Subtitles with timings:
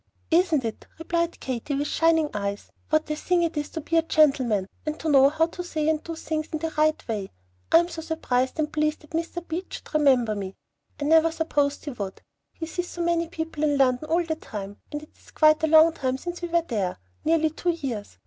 [0.31, 4.01] "Isn't it?" replied Katy, with shining eyes, "what a thing it is to be a
[4.01, 7.29] gentleman, and to know how to say and do things in the right way!
[7.71, 9.47] I am so surprised and pleased that Mr.
[9.47, 10.55] Beach should remember me.
[10.99, 12.19] I never supposed he would,
[12.51, 15.67] he sees so many people in London all the time, and it is quite a
[15.67, 18.17] long time since we were there, nearly two years.